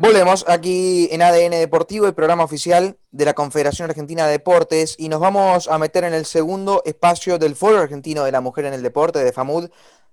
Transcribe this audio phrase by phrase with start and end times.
[0.00, 5.08] Volvemos aquí en ADN Deportivo, el programa oficial de la Confederación Argentina de Deportes, y
[5.08, 8.74] nos vamos a meter en el segundo espacio del Foro Argentino de la Mujer en
[8.74, 9.68] el Deporte de FAMUD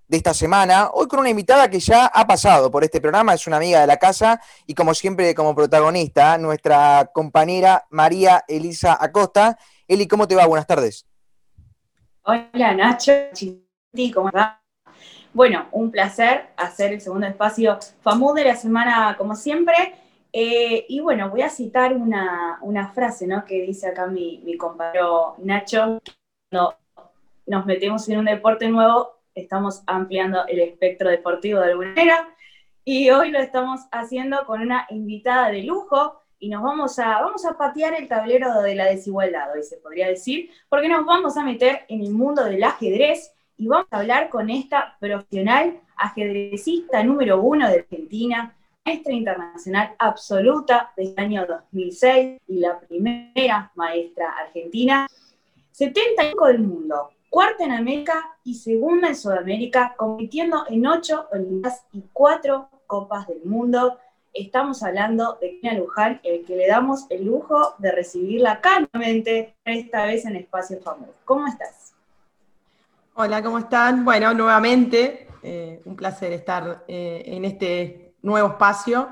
[0.07, 0.89] de esta semana.
[0.91, 3.85] Hoy con una invitada que ya ha pasado por este programa, es una amiga de
[3.85, 9.56] la casa y como siempre como protagonista, nuestra compañera María Elisa Acosta.
[9.88, 10.47] Eli, ¿cómo te va?
[10.47, 11.06] Buenas tardes.
[12.24, 13.12] Hola Nacho,
[14.15, 14.64] ¿cómo va?
[15.36, 19.76] Bueno, un placer hacer el segundo espacio FAMUD de la semana, como siempre.
[20.31, 23.43] Eh, y bueno, voy a citar una, frase ¿no?
[23.43, 25.99] que dice acá mi, mi compañero Nacho.
[26.49, 26.77] Cuando
[27.48, 32.29] nos metemos en un deporte nuevo, estamos ampliando el espectro deportivo de alguna manera.
[32.85, 37.45] Y hoy lo estamos haciendo con una invitada de lujo y nos vamos a, vamos
[37.45, 41.43] a patear el tablero de la desigualdad, hoy se podría decir, porque nos vamos a
[41.43, 47.41] meter en el mundo del ajedrez y vamos a hablar con esta profesional ajedrecista número
[47.41, 48.55] uno de Argentina,
[48.85, 55.07] maestra internacional absoluta del año 2006 y la primera maestra argentina,
[55.71, 62.03] 75 del mundo, cuarta en América y segunda en Sudamérica, compitiendo en ocho Olimpiadas y
[62.13, 63.97] cuatro Copas del Mundo.
[64.34, 70.06] Estamos hablando de Kina Luján, el que le damos el lujo de recibirla calmamente, esta
[70.06, 71.16] vez en Espacio Famoso.
[71.25, 71.95] ¿Cómo estás?
[73.18, 74.04] Hola, ¿cómo están?
[74.04, 79.08] Bueno, nuevamente, eh, un placer estar eh, en este nuevo espacio.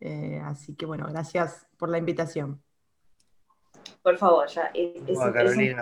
[0.00, 2.60] Eh, así que bueno, gracias por la invitación.
[4.02, 5.80] Por favor, ya es, Carolina.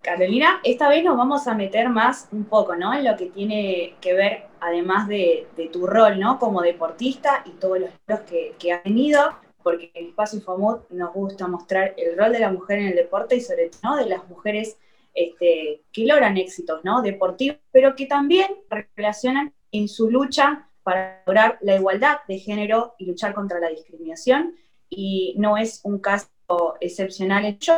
[0.00, 2.94] Carolina, esta vez nos vamos a meter más un poco, ¿no?
[2.94, 6.38] En lo que tiene que ver, además de, tu rol, ¿no?
[6.38, 11.12] Como deportista y todos los logros que, que has tenido, porque en Espacio Infomud nos
[11.12, 14.26] gusta mostrar el rol de la mujer en el deporte y sobre todo de las
[14.30, 14.78] mujeres
[15.14, 17.02] este, que logran éxitos ¿no?
[17.02, 18.48] deportivos, pero que también
[18.96, 24.54] relacionan en su lucha para lograr la igualdad de género y luchar contra la discriminación.
[24.88, 26.28] Y no es un caso
[26.80, 27.74] excepcional hecho,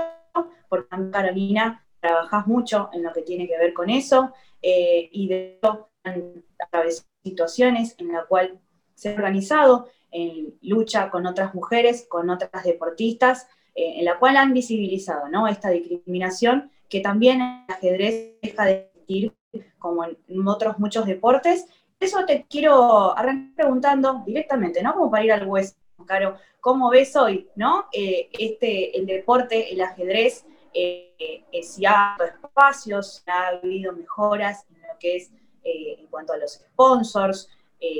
[0.68, 5.58] porque Carolina trabajas mucho en lo que tiene que ver con eso eh, y de
[5.62, 8.52] hecho de situaciones en las cuales
[8.94, 14.36] se ha organizado en lucha con otras mujeres, con otras deportistas, eh, en la cual
[14.36, 15.46] han visibilizado ¿no?
[15.46, 19.34] esta discriminación que también el ajedrez deja de existir
[19.78, 21.64] como en otros muchos deportes.
[21.98, 24.92] Eso te quiero arrancar preguntando directamente, ¿no?
[24.92, 25.74] Como para ir al hueso,
[26.06, 27.86] Caro, ¿cómo ves hoy, ¿no?
[27.94, 30.44] Eh, este, el deporte, el ajedrez,
[30.74, 31.14] eh,
[31.50, 35.30] eh, si ha habido espacios, si ha habido mejoras en lo que es
[35.64, 37.48] en cuanto a los sponsors,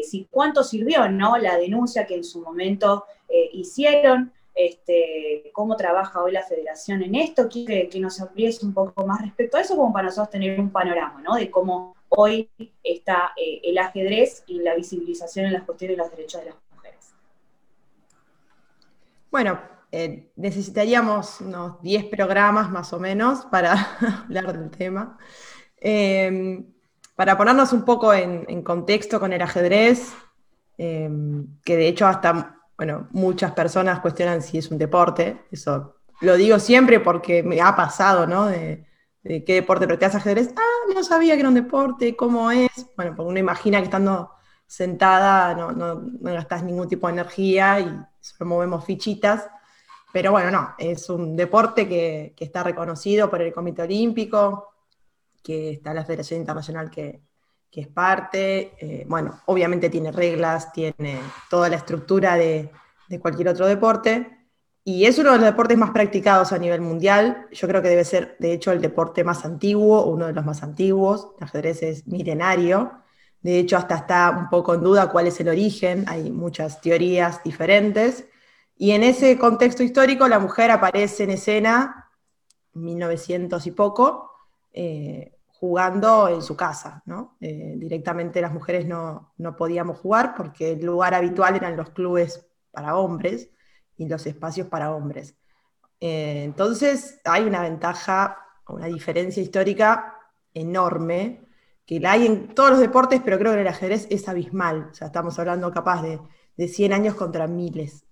[0.03, 1.39] si cuánto sirvió, ¿no?
[1.39, 3.07] La denuncia que en su momento
[3.53, 9.07] hicieron, este, cómo trabaja hoy la federación en esto, quiero que, nos amplíes un poco
[9.07, 11.37] más respecto a eso, como para nosotros tener un panorama, ¿no?
[11.37, 12.51] De cómo hoy
[12.83, 16.57] está eh, el ajedrez y la visibilización en las cuestiones de los derechos de las
[16.75, 17.15] mujeres.
[19.31, 23.73] Bueno, eh, necesitaríamos unos 10 programas más o menos para
[24.25, 25.19] hablar del tema.
[25.79, 26.67] Em,
[27.17, 30.13] para ponernos un poco en, en, contexto con el ajedrez,
[30.77, 36.37] em, que de hecho hasta bueno, muchas personas cuestionan si es un deporte, eso lo
[36.37, 38.47] digo siempre porque me ha pasado, ¿no?
[38.47, 38.89] De,
[39.23, 43.31] qué deporte practicas ajedrez, ah, no sabía que era un deporte, cómo es, bueno, porque
[43.31, 44.33] uno imagina que estando
[44.67, 49.49] sentada no, gastas ningún tipo de energía y solo movemos fichitas,
[50.13, 54.73] pero bueno, no, es un deporte que, está reconocido por el Comité Olímpico,
[55.41, 57.23] que está la Federación Internacional que,
[57.73, 61.19] que es parte, eh, bueno, obviamente tiene reglas, tiene
[61.49, 62.71] toda la estructura de,
[63.21, 64.39] cualquier otro deporte,
[64.85, 67.47] y es uno de los deportes más practicados a nivel mundial.
[67.53, 70.63] Yo creo que debe ser, de hecho, el deporte más antiguo, uno de los más
[70.63, 71.29] antiguos.
[71.39, 72.93] El ajedrez es milenario.
[73.43, 76.05] De hecho, hasta está un poco en duda cuál es el origen.
[76.09, 78.27] Hay muchas teorías diferentes.
[78.77, 82.11] Y en ese contexto histórico, la mujer aparece en escena,
[82.73, 84.33] 1900 y poco,
[84.73, 85.32] eh,
[85.63, 87.37] jugando en su casa, ¿no?
[87.41, 92.97] Eh, directamente las mujeres no, podíamos jugar porque el lugar habitual eran los clubes para
[92.97, 93.49] hombres
[93.97, 95.37] y los espacios para hombres.
[96.01, 100.17] Eh, entonces hay una ventaja, una diferencia histórica
[100.53, 101.47] enorme,
[101.87, 104.89] que la hay en todos los deportes, pero creo que en el ajedrez es abismal.
[104.91, 106.19] O sea, estamos hablando capaz de,
[106.57, 108.05] de 100 años contra miles.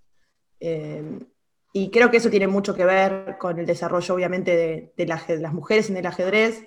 [0.61, 1.19] Eh,
[1.73, 5.91] y creo que eso tiene mucho que ver con el desarrollo, obviamente, de las mujeres
[5.91, 6.65] en el ajedrez,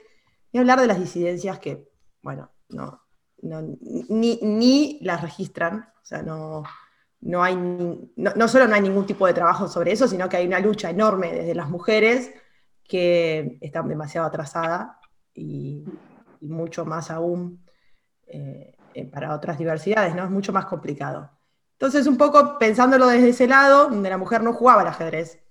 [0.54, 1.90] y hablar de las disidencias que,
[2.22, 3.02] bueno, no,
[3.42, 6.64] ni, las registran, o sea, no,
[7.22, 7.56] no hay,
[8.16, 10.92] no, solo no hay ningún tipo de trabajo sobre eso, sino que hay una lucha
[10.92, 12.32] enorme desde las mujeres
[12.88, 14.96] que están demasiado atrasadas
[15.34, 15.84] y,
[16.40, 17.66] mucho más aún
[18.28, 20.26] eh, eh, para otras diversidades, ¿no?
[20.26, 21.32] Es mucho más complicado.
[21.72, 25.42] Entonces, un poco pensándolo desde ese lado, donde la mujer no jugaba al ajedrez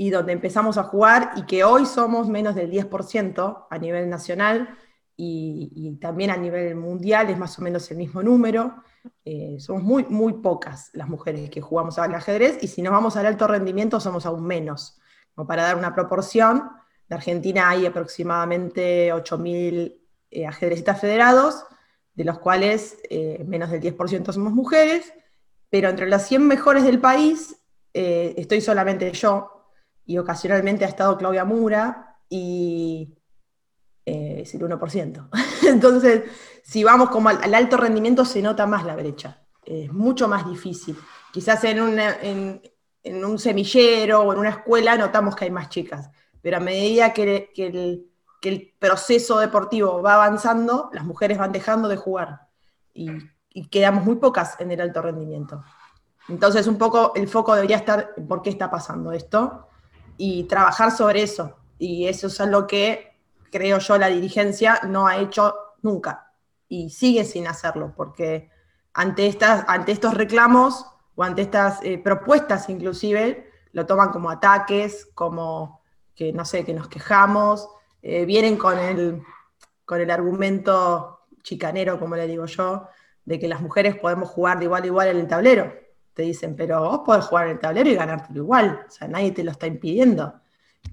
[0.00, 4.78] y donde empezamos a jugar y que hoy somos menos del 10% a nivel nacional
[5.16, 8.76] y, también a nivel mundial es más o menos el mismo número.
[9.24, 13.16] Eh, somos muy, muy pocas las mujeres que jugamos al ajedrez y si nos vamos
[13.16, 15.00] al alto rendimiento somos aún menos.
[15.34, 16.70] Como para dar una proporción,
[17.08, 19.96] en Argentina hay aproximadamente 8.000
[20.30, 21.64] eh, ajedrecistas federados,
[22.14, 25.12] de los cuales eh, menos del 10% somos mujeres,
[25.68, 27.56] pero entre las 100 mejores del país
[27.92, 29.57] estoy solamente yo,
[30.08, 33.14] y ocasionalmente ha estado Claudia Mura y
[34.06, 35.28] eh, es el 1%.
[35.68, 36.22] Entonces,
[36.64, 40.96] si vamos como al, alto rendimiento se nota más la brecha, es mucho más difícil.
[41.30, 41.98] Quizás en,
[43.02, 47.12] en, un semillero o en una escuela notamos que hay más chicas, pero a medida
[47.12, 47.22] que,
[47.54, 52.48] el, que el, proceso deportivo va avanzando, las mujeres van dejando de jugar
[52.94, 53.10] y,
[53.50, 55.62] y quedamos muy pocas en el alto rendimiento.
[56.30, 59.68] Entonces, un poco el foco debería estar en por qué está pasando esto
[60.18, 61.56] y trabajar sobre eso.
[61.78, 63.16] Y eso es algo que
[63.50, 66.32] creo yo la dirigencia no ha hecho nunca
[66.68, 68.50] y sigue sin hacerlo, porque
[68.92, 70.84] ante, estas, ante estos reclamos
[71.14, 75.80] o ante estas eh, propuestas inclusive, lo toman como ataques, como
[76.14, 77.68] que no sé, que nos quejamos,
[78.02, 79.22] eh, vienen con el,
[79.84, 82.88] con el argumento chicanero, como le digo yo,
[83.24, 85.87] de que las mujeres podemos jugar de igual a igual en el tablero
[86.18, 89.30] te dicen, pero vos podés jugar en el tablero y ganártelo igual, o sea, nadie
[89.30, 90.34] te lo está impidiendo.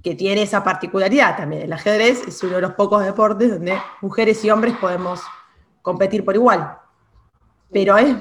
[0.03, 1.63] Que tiene esa particularidad también.
[1.63, 5.21] El ajedrez es uno de los pocos deportes donde mujeres y hombres podemos
[5.81, 6.77] competir por igual.
[7.71, 8.15] Pero es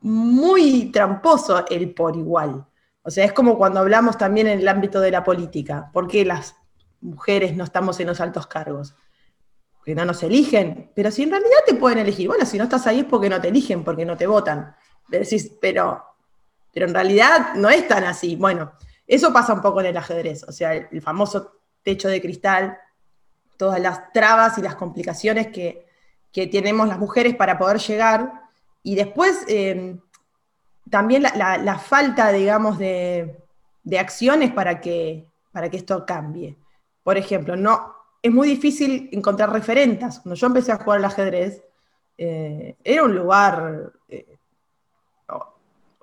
[0.00, 2.66] muy tramposo el por igual.
[3.02, 5.88] O sea, es como cuando hablamos también en el ámbito de la política.
[5.92, 6.56] ¿Por qué las
[7.00, 8.96] mujeres no estamos en los altos cargos?
[9.76, 10.90] Porque no nos eligen.
[10.96, 13.40] Pero si en realidad te pueden elegir, bueno, si no estás ahí es porque no
[13.40, 14.74] te eligen, porque no te votan.
[15.06, 16.13] Decís, pero
[16.74, 18.34] pero en realidad no es tan así.
[18.36, 18.72] Bueno,
[19.06, 22.76] eso pasa un poco en el ajedrez, o sea, el, famoso techo de cristal,
[23.56, 25.84] todas las trabas y las complicaciones que,
[26.32, 28.42] tenemos las mujeres para poder llegar,
[28.82, 29.96] y después eh,
[30.90, 33.38] también la, falta, digamos, de,
[33.96, 36.56] acciones para que, para que esto cambie.
[37.04, 40.18] Por ejemplo, no, es muy difícil encontrar referentas.
[40.18, 41.62] Cuando yo empecé a jugar al ajedrez,
[42.18, 44.33] eh, era un lugar eh,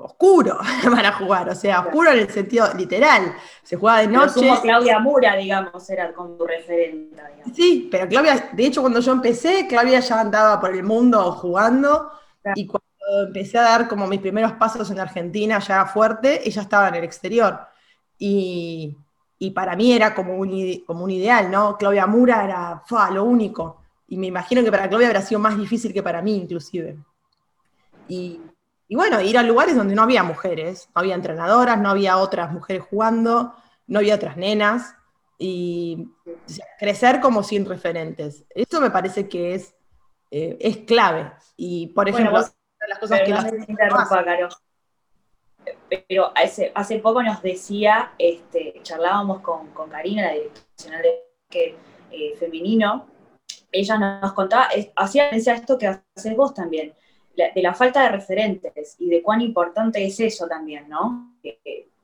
[0.04, 3.36] oscuro para jugar, o sea, oscuro en el sentido literal.
[3.64, 4.48] Se juega de noche.
[4.48, 7.22] Como Claudia Mura, digamos, era como tu referente.
[7.54, 12.12] Sí, pero Claudia, de hecho, cuando yo empecé, Claudia ya andaba por el mundo jugando
[12.56, 16.88] y cuando empecé a dar como mis primeros pasos en Argentina ya fuerte, ella estaba
[16.90, 17.60] en el exterior.
[18.18, 18.98] Y,
[19.56, 21.76] para mí era como un, como un ideal, ¿no?
[21.78, 23.82] Claudia Mura era lo único.
[24.08, 26.98] Y me imagino que para Claudia habrá sido más difícil que para mí, inclusive.
[28.08, 28.40] Y,
[28.92, 32.52] y bueno, ir a lugares donde no había mujeres, no había entrenadoras, no había otras
[32.52, 33.56] mujeres jugando,
[33.88, 34.98] no había otras nenas,
[35.38, 36.10] y
[36.78, 38.44] crecer como sin referentes.
[38.50, 39.74] Eso me parece que es,
[40.30, 41.32] eh, es clave.
[41.56, 42.34] Y por ejemplo,
[42.86, 43.34] las cosas que...
[46.10, 51.78] pero hace, hace poco nos decía, este, charlábamos con, con Karina, la directora nacional de
[52.12, 53.08] eh, femenino,
[53.72, 54.68] ella nos contaba,
[54.98, 56.94] hacía esto que haces vos también,
[57.36, 61.32] de la falta de referentes y de cuán importante es eso también, ¿no?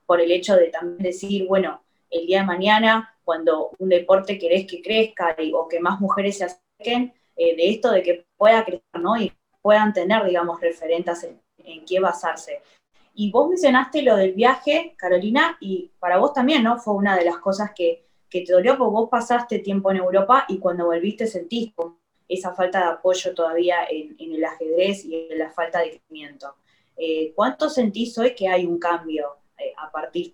[0.07, 4.65] por el hecho de también decir, bueno, el día de mañana, cuando un deporte querés
[4.65, 9.01] que crezca o que más mujeres se acerquen, eh, de esto de que pueda crecer,
[9.01, 9.17] ¿no?
[9.21, 9.31] Y
[9.61, 12.61] puedan tener, digamos, referentes en, qué basarse.
[13.13, 16.79] Y vos mencionaste lo del viaje, Carolina, y para vos también, ¿no?
[16.79, 20.45] Fue una de las cosas que, que te dolió, porque vos pasaste tiempo en Europa
[20.47, 21.73] y cuando volviste sentís
[22.27, 26.55] esa falta de apoyo todavía en, el ajedrez y en la falta de crecimiento.
[26.95, 30.33] Eh, ¿Cuánto sentís hoy que hay un cambio eh, a partir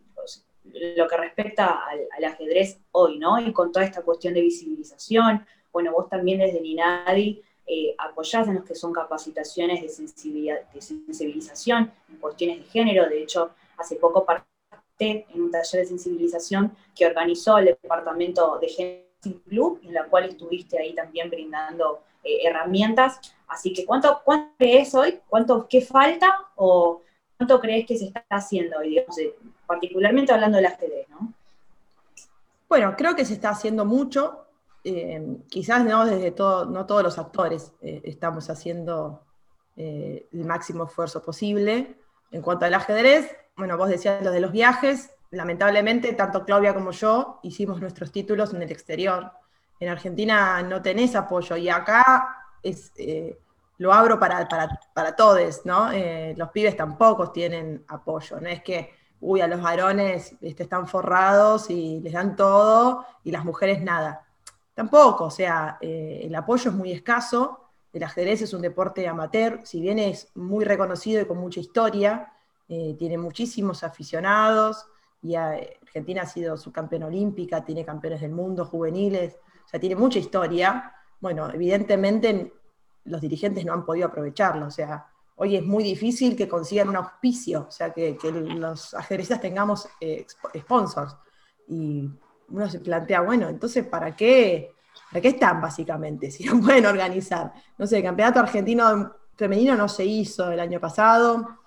[0.64, 3.40] de lo que respecta al, ajedrez hoy, ¿no?
[3.40, 8.56] Y con toda esta cuestión de visibilización, bueno, vos también desde Ninadi eh, apoyás en
[8.56, 14.26] los que son capacitaciones de, de sensibilización en cuestiones de género, de hecho, hace poco
[14.26, 20.06] participé en un taller de sensibilización que organizó el Departamento de Género Club, en la
[20.06, 23.20] cual estuviste ahí también brindando eh, herramientas.
[23.48, 25.20] Así que, ¿cuánto, ¿cuánto crees hoy?
[25.28, 26.48] ¿Cuánto, ¿Qué falta?
[26.56, 27.02] ¿O
[27.38, 29.04] cuánto crees que se está haciendo hoy?
[29.66, 31.34] particularmente hablando del ajedrez, ¿no?
[32.68, 34.46] Bueno, creo que se está haciendo mucho.
[34.84, 39.22] Eh, quizás no desde todo, no todos los actores eh, estamos haciendo
[39.76, 41.96] el máximo esfuerzo posible.
[42.30, 46.92] En cuanto al ajedrez, bueno, vos decías lo de los viajes, lamentablemente, tanto Claudia como
[46.92, 49.32] yo hicimos nuestros títulos en el exterior.
[49.80, 53.40] En Argentina no tenés apoyo y acá es, eh,
[53.80, 54.48] lo abro para,
[54.94, 55.92] para, todos, ¿no?
[55.92, 60.88] Eh, los pibes tampoco tienen apoyo, no es que, uy, a los varones este, están
[60.88, 64.26] forrados y les dan todo y las mujeres nada.
[64.76, 69.62] Tampoco, o sea, eh, el apoyo es muy escaso, el ajedrez es un deporte amateur,
[69.64, 72.30] si bien es muy reconocido y con mucha historia,
[72.98, 74.88] tiene muchísimos aficionados
[75.24, 80.20] y Argentina ha sido subcampeona olímpica, tiene campeones del mundo juveniles, o sea, tiene mucha
[80.20, 80.94] historia.
[81.20, 82.54] Bueno, evidentemente
[83.06, 86.98] los dirigentes no han podido aprovecharlo, o sea, hoy es muy difícil que consigan un
[86.98, 90.26] auspicio, o sea, que, los ajedrecistas tengamos eh,
[90.60, 91.16] sponsors.
[91.70, 92.10] Y
[92.50, 94.76] uno se plantea, bueno, entonces, ¿para qué,
[95.10, 96.30] ¿para qué están básicamente?
[96.32, 97.54] Si no pueden organizar.
[97.78, 101.63] No sé, el campeonato argentino femenino no se hizo el año pasado,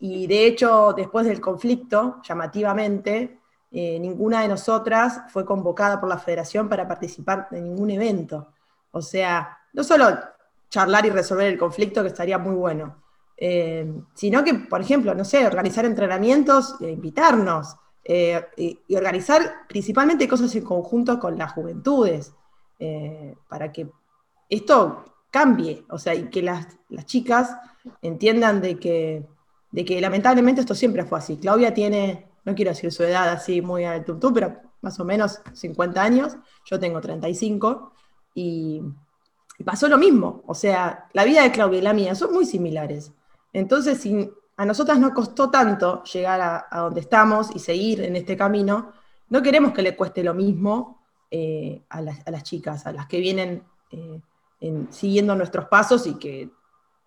[0.00, 3.40] y de hecho, después del conflicto, llamativamente,
[3.70, 8.52] eh, ninguna de nosotras fue convocada por la federación para participar de ningún evento.
[8.92, 10.06] O sea, no solo
[10.70, 13.02] charlar y resolver el conflicto, que estaría muy bueno,
[13.36, 17.76] eh, sino que, por ejemplo, no sé, organizar entrenamientos, e invitarnos,
[18.56, 22.32] y, organizar principalmente cosas en conjunto con las juventudes,
[23.48, 23.90] para que
[24.48, 27.54] esto cambie, o sea, y que las, las chicas
[28.00, 29.28] entiendan de que
[29.70, 31.36] de que lamentablemente esto siempre fue así.
[31.36, 36.02] Claudia tiene, no quiero decir su edad así muy al pero más o menos 50
[36.02, 37.92] años, yo tengo 35,
[38.34, 38.82] y,
[39.64, 40.42] pasó lo mismo.
[40.46, 43.12] O sea, la vida de Claudia y la mía son muy similares.
[43.52, 48.36] Entonces, si a nosotras nos costó tanto llegar a, donde estamos y seguir en este
[48.36, 48.92] camino,
[49.30, 53.64] no queremos que le cueste lo mismo eh, a, las, chicas, a las que vienen
[53.90, 54.20] eh,
[54.90, 56.50] siguiendo nuestros pasos y que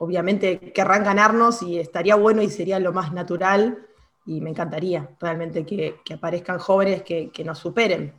[0.01, 3.86] obviamente querrán ganarnos y estaría bueno y sería lo más natural
[4.25, 8.15] y me encantaría realmente que, aparezcan jóvenes que, nos superen.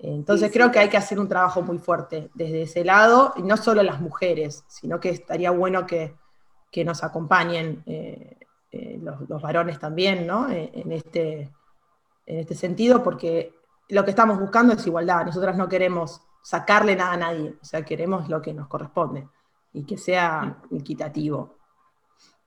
[0.00, 3.56] Entonces creo que hay que hacer un trabajo muy fuerte desde ese lado, y no
[3.56, 6.16] solo las mujeres, sino que estaría bueno que,
[6.84, 8.36] nos acompañen eh,
[8.72, 10.50] eh, los, varones también, ¿no?
[10.50, 11.52] Eh, en, este,
[12.26, 13.54] en este sentido, porque
[13.88, 15.26] lo que estamos buscando es igualdad.
[15.26, 19.28] Nosotras no queremos sacarle nada a nadie, o sea, queremos lo que nos corresponde
[19.72, 21.56] y que sea equitativo.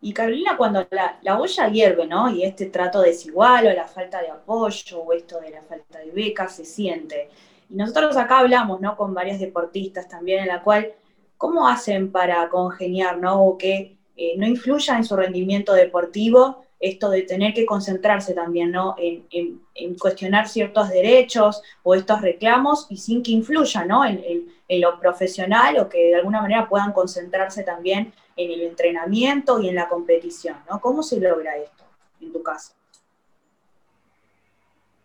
[0.02, 2.30] Y Carolina, cuando la, la, olla hierve, ¿no?
[2.30, 6.12] Y este trato desigual o la falta de apoyo o esto de la falta de
[6.12, 7.30] becas se siente.
[7.70, 8.98] Y nosotros acá hablamos, ¿no?
[8.98, 10.92] Con varios deportistas también, en la cual,
[11.38, 13.42] ¿cómo hacen para congeniar, ¿no?
[13.46, 18.72] O que eh, no influya en su rendimiento deportivo esto de tener que concentrarse también
[18.72, 18.96] ¿no?
[18.98, 24.04] en, cuestionar ciertos derechos o estos reclamos y sin que influya ¿no?
[24.06, 29.70] en, lo profesional o que de alguna manera puedan concentrarse también en el entrenamiento y
[29.70, 30.58] en la competición.
[30.70, 30.82] ¿no?
[30.82, 31.84] ¿Cómo se logra esto
[32.20, 32.74] en tu caso?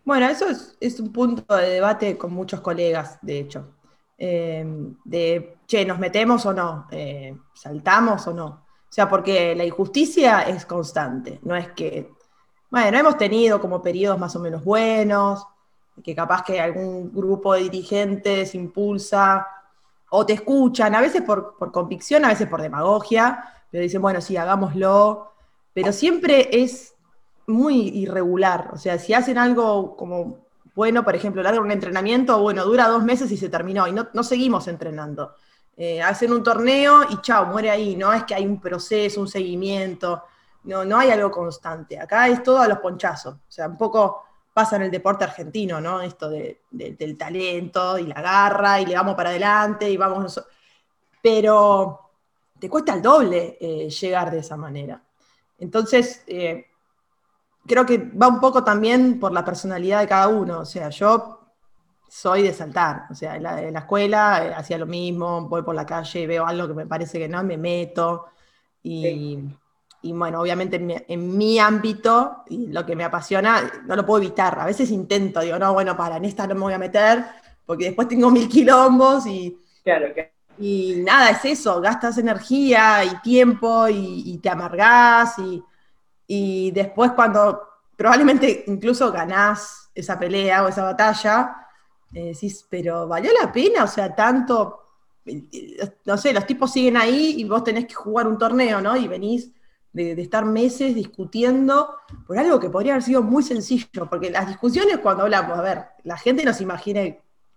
[0.05, 0.47] Bueno, eso
[0.81, 3.75] es, un punto de debate con muchos colegas, de hecho.
[4.17, 4.65] Eh,
[5.05, 6.89] de, che, ¿nos metemos o no?
[6.91, 8.68] Eh, ¿Saltamos o no?
[8.89, 12.11] O sea, porque la injusticia es constante, no es que,
[12.71, 15.47] bueno, hemos tenido como periodos más o menos buenos,
[16.03, 19.47] que capaz que algún grupo de dirigentes impulsa
[20.11, 24.37] o te escuchan, a veces por, convicción, a veces por demagogia, pero dicen, bueno, sí,
[24.39, 25.33] hagámoslo,
[25.75, 26.95] pero siempre es
[27.47, 32.65] muy irregular, o sea, si hacen algo como bueno, por ejemplo, largo un entrenamiento, bueno,
[32.65, 35.35] dura dos meses y se terminó, y no, no seguimos entrenando.
[35.81, 37.95] Eh, hacen un torneo y chao, muere ahí.
[37.95, 40.25] No es que hay un proceso, un seguimiento,
[40.65, 42.01] no, no hay algo constante.
[42.01, 43.35] Acá es todo a los ponchazos.
[43.35, 46.01] O sea, un poco pasa en el deporte argentino, ¿no?
[46.01, 50.43] Esto del talento y la garra y le vamos para adelante y vamos.
[51.23, 52.11] Pero
[52.59, 55.01] te cuesta el doble eh, llegar de esa manera.
[55.61, 56.67] Entonces, eh,
[57.65, 60.61] creo que va un poco también por la personalidad de cada uno.
[60.61, 61.38] O sea, yo
[62.09, 63.05] soy de saltar.
[63.11, 66.69] O sea, en la, escuela eh, hacía lo mismo, voy por la calle, veo algo
[66.69, 68.27] que me parece que no, me meto.
[68.83, 69.39] Y,
[70.03, 74.59] bueno, obviamente en mi, ámbito y lo que me apasiona, no lo puedo evitar.
[74.59, 77.25] A veces intento, digo, no, bueno, para, en esta no me voy a meter,
[77.67, 79.59] porque después tengo mil quilombos y.
[79.85, 80.07] Claro,
[80.59, 85.63] Y nada, es eso, gastas energía y tiempo y, te amargás y,
[86.27, 91.68] y después cuando probablemente incluso ganás esa pelea o esa batalla,
[92.13, 93.85] eh, decís, pero ¿valió la pena?
[93.85, 94.81] O sea, tanto,
[96.05, 98.97] no sé, los tipos siguen ahí y vos tenés que jugar un torneo, ¿no?
[98.97, 99.53] Y venís
[99.93, 101.97] de, estar meses discutiendo
[102.27, 105.85] por algo que podría haber sido muy sencillo, porque las discusiones cuando hablamos, a ver,
[106.05, 107.03] la gente nos imagina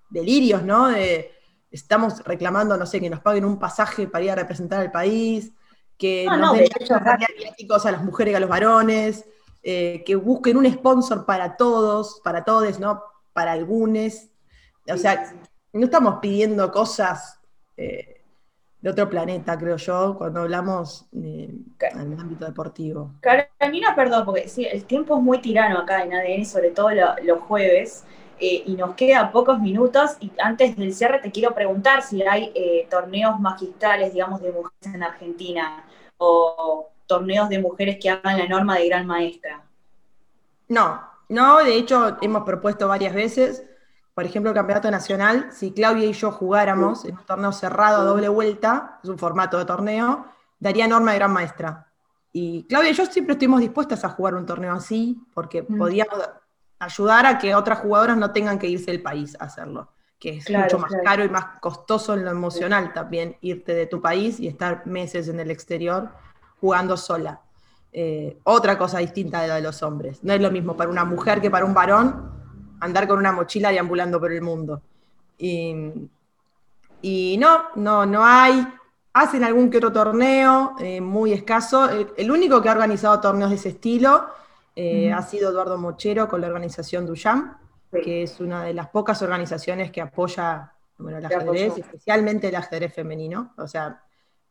[0.09, 0.89] delirios, ¿no?
[0.89, 1.31] De,
[1.71, 5.51] estamos reclamando, no sé, que nos paguen un pasaje para ir a representar al país,
[5.97, 9.25] que no, nos den no, a las mujeres y a los varones,
[9.63, 13.03] eh, que busquen un sponsor para todos, para todos, ¿no?
[13.33, 14.30] Para algunos,
[14.87, 15.33] o sea,
[15.73, 17.39] no estamos pidiendo cosas,
[17.77, 18.21] eh,
[18.83, 23.13] otro planeta, creo yo, cuando hablamos en el ámbito deportivo.
[23.21, 26.89] Carolina, perdón, porque sí, el tiempo es muy tirano acá en ADN, sobre todo
[27.23, 28.05] los jueves.
[28.43, 30.17] Eh, y nos quedan pocos minutos.
[30.19, 34.95] Y antes del cierre te quiero preguntar si hay eh, torneos magistrales, digamos, de mujeres
[34.95, 35.85] en Argentina
[36.17, 39.61] o torneos de mujeres que hagan la norma de gran maestra.
[40.67, 43.63] No, no, de hecho hemos propuesto varias veces,
[44.13, 48.05] por ejemplo, el Campeonato Nacional, si Claudia y yo jugáramos en un torneo cerrado a
[48.05, 50.25] doble vuelta, es un formato de torneo,
[50.59, 51.87] daría norma de gran maestra.
[52.33, 55.77] Y Claudia y yo siempre estuvimos dispuestas a jugar un torneo así, porque mm.
[55.77, 56.19] podíamos
[56.79, 59.89] ayudar a que otras jugadoras no tengan que irse del país a hacerlo,
[60.19, 64.01] que es mucho más caro y más costoso en lo emocional también irte de tu
[64.01, 66.09] país y estar meses en el exterior
[66.59, 67.41] jugando sola.
[67.93, 70.23] Eh, otra cosa distinta de la de los hombres.
[70.23, 72.40] No es lo mismo para una mujer que para un varón
[72.81, 74.81] andar con una mochila deambulando por el mundo.
[75.37, 78.67] Y, no, no, no hay.
[79.13, 81.89] Hacen algún que otro torneo, eh, muy escaso.
[81.89, 84.27] el, único que ha organizado torneos de ese estilo
[84.75, 87.57] eh, ha sido Eduardo Mochero con la organización Duyam,
[87.91, 93.53] que es una de las pocas organizaciones que apoya el ajedrez, especialmente el ajedrez femenino,
[93.57, 94.01] o sea,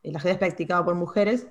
[0.03, 1.47] el ajedrez practicado por mujeres,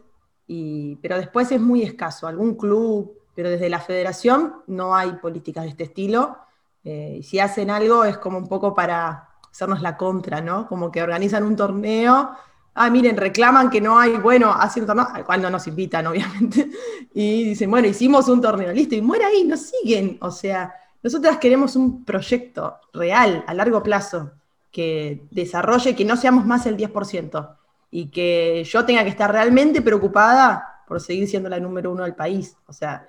[0.46, 5.64] y, pero después es muy escaso, algún club, pero desde la federación no hay políticas
[5.64, 6.38] de este estilo,
[6.84, 10.68] eh, y si hacen algo es como un poco para hacernos la contra, ¿no?
[10.68, 12.32] Como que organizan un torneo
[12.80, 16.70] ah, miren, reclaman que no hay, bueno, hacen un torneo, cuando nos invitan, obviamente,
[17.14, 20.18] y dicen, bueno, hicimos un torneo, listo, y muere ahí, nos siguen.
[20.22, 24.32] O sea, nosotras queremos un proyecto real, a largo plazo,
[24.72, 27.56] que desarrolle, que no seamos más el 10%,
[27.92, 32.16] y que yo tenga que estar realmente preocupada por seguir siendo la número uno del
[32.16, 32.56] país.
[32.68, 33.08] O sea,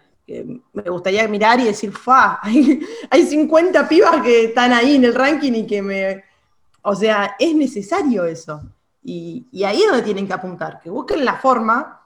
[0.72, 5.14] me gustaría mirar y decir, fa, hay, hay 50 pibas que están ahí en el
[5.14, 6.24] ranking y que me...
[6.82, 8.62] O sea, es necesario eso.
[9.02, 12.02] Y, ahí es donde tienen que apuntar, que busquen la forma,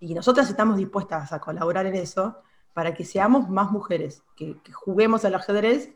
[0.00, 2.36] y nosotras estamos dispuestas a colaborar en eso,
[2.72, 5.90] para que seamos más mujeres, que, juguemos al ajedrez,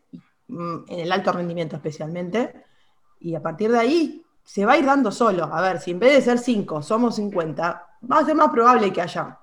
[0.49, 2.65] mm, en el alto rendimiento especialmente,
[3.21, 5.45] y a partir de ahí se va a ir dando solo.
[5.45, 8.93] A ver, si en vez de ser 5 somos 50, va a ser más probable
[8.93, 9.39] que haya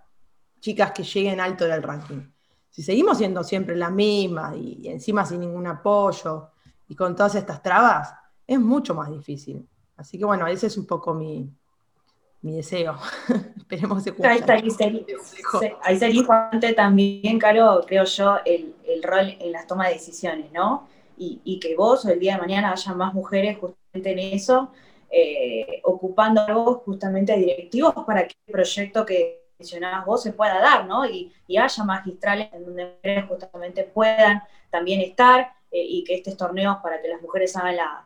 [0.60, 2.22] chicas que lleguen alto del ranking.
[2.70, 6.50] Si seguimos siendo siempre las mismas y encima sin ningún apoyo
[6.88, 8.14] y con todas estas trabas,
[8.46, 9.68] es mucho más difícil.
[9.98, 11.52] Así que bueno, ese es un poco mi,
[12.42, 12.96] deseo.
[13.58, 14.28] Esperemos que se.
[14.28, 14.40] Ahí,
[15.84, 20.88] ahí sería importante también, Caro, creo yo, el, rol en las tomas de decisiones, ¿no?
[21.20, 24.72] Y, que vos o el día de mañana haya más mujeres justamente en eso,
[25.10, 30.86] eh, ocupando algo justamente directivos para que el proyecto que mencionabas vos se pueda dar,
[30.86, 31.06] ¿no?
[31.06, 36.78] Y, haya magistrales en donde mujeres justamente puedan también estar eh, y que estos torneos
[36.84, 38.06] para que las mujeres hagan la,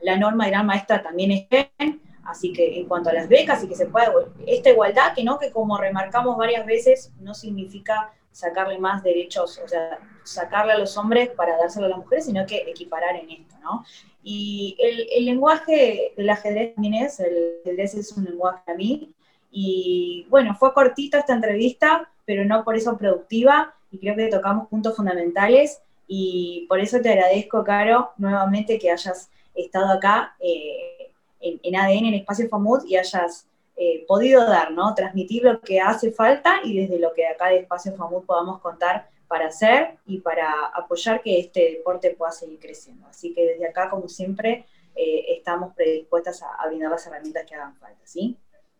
[0.00, 3.68] la, norma de gran maestra también estén, así que en cuanto a las becas y
[3.68, 4.12] que se pueda,
[4.46, 9.68] esta igualdad, que no, que como remarcamos varias veces, no significa sacarle más derechos, o
[9.68, 13.56] sea, sacarle a los hombres para dárselo a las mujeres, sino que equiparar en esto,
[13.62, 13.84] ¿no?
[14.24, 19.13] Y el, lenguaje del ajedrez también es, el ajedrez es un lenguaje a mí,
[19.56, 24.68] y bueno, fue cortita esta entrevista, pero no por eso productiva, y creo que tocamos
[24.68, 31.76] puntos fundamentales, y por eso te agradezco, Caro, nuevamente que hayas estado acá eh, en,
[31.76, 34.92] ADN, en Espacio FAMUD, y hayas eh, podido dar, ¿no?
[34.92, 39.08] Transmitir lo que hace falta y desde lo que acá de Espacio FAMUD podamos contar
[39.28, 43.06] para hacer y para apoyar que este deporte pueda seguir creciendo.
[43.06, 47.76] Así que desde acá, como siempre, eh, estamos predispuestas a, brindar las herramientas que hagan
[47.76, 48.36] falta, ¿sí?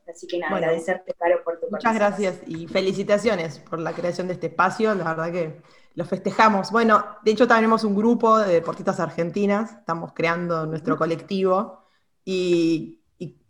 [0.09, 4.35] Así que nada, agradecerte, Caro, por tu Muchas gracias y felicitaciones por la creación de
[4.35, 4.95] este espacio.
[4.95, 5.63] La verdad que
[5.95, 6.71] lo festejamos.
[6.71, 11.85] Bueno, de hecho tenemos un grupo de deportistas argentinas, estamos creando nuestro colectivo
[12.25, 13.01] y,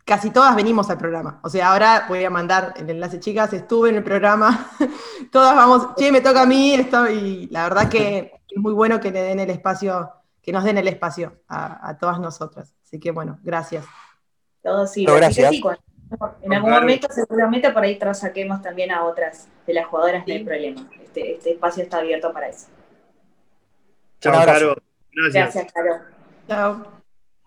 [0.05, 1.39] casi todas venimos al programa.
[1.43, 4.69] O sea, ahora voy a mandar el enlace, chicas, estuve en el programa,
[5.31, 8.99] todas vamos, che, me toca a mí esto y la verdad que es muy bueno
[8.99, 10.11] que le den el espacio,
[10.43, 12.75] que nos den el espacio a, todas nosotras.
[12.83, 13.83] Así que bueno, gracias.
[14.61, 15.55] Todos sí, gracias.
[16.41, 20.43] En algún momento seguramente por ahí saquemos también a otras de las jugadoras, no hay
[20.43, 20.89] problema.
[21.03, 22.67] Este, este, espacio está abierto para eso.
[24.19, 24.75] Chao, Caro.
[25.11, 25.53] Gracias.
[25.53, 25.99] Gracias, Caro.
[26.47, 26.95] Chao.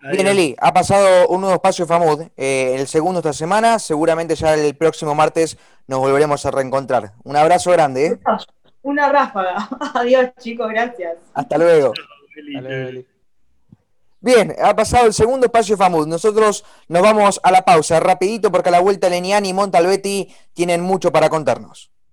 [0.01, 4.55] Bien, Eli, ha pasado un nuevo espacio FAMUD, eh, el segundo esta semana, seguramente ya
[4.55, 7.13] el próximo martes nos volveremos a reencontrar.
[7.25, 8.07] Un abrazo grande.
[8.07, 8.19] ¿eh?
[8.83, 9.69] Una ráfaga.
[9.95, 11.17] Adiós, chicos, gracias.
[11.35, 11.93] Hasta luego.
[14.21, 16.09] Bien, ha pasado el segundo espacio FAMUD.
[16.09, 20.81] Nosotros nos vamos a la pausa rapidito porque a la vuelta Leniani y Montalbetti tienen
[20.81, 21.93] mucho para contarnos.